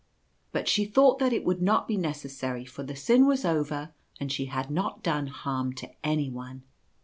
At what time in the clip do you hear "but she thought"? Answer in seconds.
0.51-1.19